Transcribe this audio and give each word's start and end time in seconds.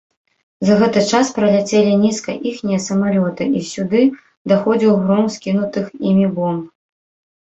За 0.67 0.75
гэты 0.77 1.01
час 1.15 1.27
праляцелі 1.35 1.91
нізка 2.05 2.33
іхнія 2.51 2.79
самалёты, 2.85 3.43
і 3.59 3.61
сюды 3.73 4.01
даходзіў 4.53 4.97
гром 5.03 5.29
скінутых 5.35 5.85
імі 6.13 6.25
бомб. 6.39 6.63